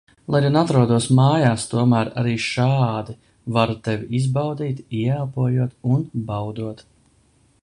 Lai 0.33 0.39
gan 0.43 0.55
atrodos 0.61 1.07
mājās, 1.19 1.65
tomēr 1.73 2.09
arī 2.23 2.33
šādi 2.47 3.17
varu 3.59 3.77
Tevi 3.89 4.11
izbaudīt, 4.21 4.83
ieelpojot 5.03 5.81
un 5.95 6.07
baudot. 6.33 6.87